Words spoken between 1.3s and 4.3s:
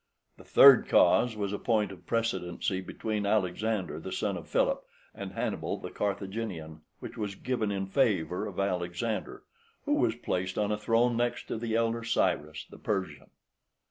was a point of precedency between Alexander the